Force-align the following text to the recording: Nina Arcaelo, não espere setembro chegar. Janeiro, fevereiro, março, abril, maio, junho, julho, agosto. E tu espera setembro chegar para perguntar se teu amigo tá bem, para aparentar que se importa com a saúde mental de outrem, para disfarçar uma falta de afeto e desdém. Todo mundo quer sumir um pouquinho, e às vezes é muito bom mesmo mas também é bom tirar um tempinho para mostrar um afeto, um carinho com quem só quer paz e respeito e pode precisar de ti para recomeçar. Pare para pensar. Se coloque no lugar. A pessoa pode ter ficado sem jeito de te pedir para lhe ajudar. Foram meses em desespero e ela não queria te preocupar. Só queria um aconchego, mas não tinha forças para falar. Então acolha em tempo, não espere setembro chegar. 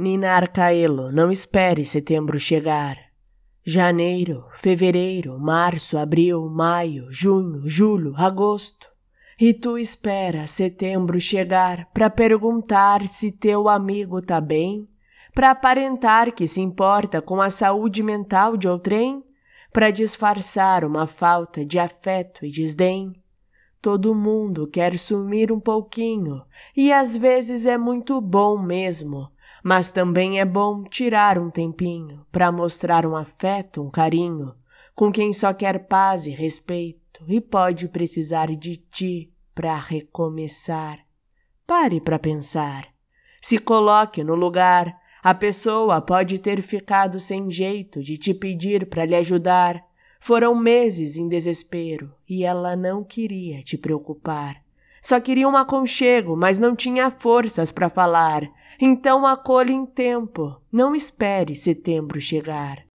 Nina 0.00 0.30
Arcaelo, 0.30 1.12
não 1.12 1.30
espere 1.30 1.84
setembro 1.84 2.40
chegar. 2.40 2.96
Janeiro, 3.62 4.46
fevereiro, 4.54 5.38
março, 5.38 5.98
abril, 5.98 6.48
maio, 6.48 7.08
junho, 7.10 7.68
julho, 7.68 8.14
agosto. 8.16 8.88
E 9.38 9.52
tu 9.52 9.76
espera 9.76 10.46
setembro 10.46 11.20
chegar 11.20 11.86
para 11.92 12.08
perguntar 12.08 13.06
se 13.06 13.30
teu 13.30 13.68
amigo 13.68 14.22
tá 14.22 14.40
bem, 14.40 14.88
para 15.34 15.50
aparentar 15.50 16.32
que 16.32 16.46
se 16.46 16.62
importa 16.62 17.20
com 17.20 17.38
a 17.38 17.50
saúde 17.50 18.02
mental 18.02 18.56
de 18.56 18.66
outrem, 18.66 19.22
para 19.70 19.90
disfarçar 19.90 20.82
uma 20.82 21.06
falta 21.06 21.62
de 21.62 21.78
afeto 21.78 22.46
e 22.46 22.50
desdém. 22.50 23.12
Todo 23.82 24.14
mundo 24.14 24.66
quer 24.66 24.98
sumir 24.98 25.52
um 25.52 25.60
pouquinho, 25.60 26.42
e 26.74 26.90
às 26.90 27.14
vezes 27.14 27.66
é 27.66 27.76
muito 27.76 28.18
bom 28.18 28.56
mesmo 28.56 29.30
mas 29.62 29.90
também 29.90 30.40
é 30.40 30.44
bom 30.44 30.84
tirar 30.84 31.38
um 31.38 31.50
tempinho 31.50 32.24
para 32.30 32.50
mostrar 32.50 33.04
um 33.04 33.16
afeto, 33.16 33.82
um 33.82 33.90
carinho 33.90 34.54
com 34.94 35.10
quem 35.10 35.32
só 35.32 35.54
quer 35.54 35.86
paz 35.86 36.26
e 36.26 36.30
respeito 36.30 37.22
e 37.26 37.40
pode 37.40 37.88
precisar 37.88 38.54
de 38.54 38.76
ti 38.76 39.32
para 39.54 39.74
recomeçar. 39.76 40.98
Pare 41.66 42.00
para 42.00 42.18
pensar. 42.18 42.86
Se 43.40 43.58
coloque 43.58 44.22
no 44.22 44.34
lugar. 44.34 44.98
A 45.22 45.34
pessoa 45.34 46.00
pode 46.00 46.38
ter 46.38 46.62
ficado 46.62 47.20
sem 47.20 47.50
jeito 47.50 48.02
de 48.02 48.16
te 48.16 48.32
pedir 48.32 48.86
para 48.88 49.04
lhe 49.04 49.14
ajudar. 49.14 49.82
Foram 50.18 50.54
meses 50.54 51.16
em 51.16 51.28
desespero 51.28 52.12
e 52.28 52.44
ela 52.44 52.74
não 52.74 53.04
queria 53.04 53.62
te 53.62 53.78
preocupar. 53.78 54.62
Só 55.02 55.18
queria 55.20 55.48
um 55.48 55.56
aconchego, 55.56 56.36
mas 56.36 56.58
não 56.58 56.74
tinha 56.76 57.10
forças 57.10 57.70
para 57.72 57.88
falar. 57.88 58.42
Então 58.80 59.26
acolha 59.26 59.72
em 59.72 59.84
tempo, 59.84 60.58
não 60.72 60.94
espere 60.94 61.54
setembro 61.54 62.18
chegar. 62.18 62.89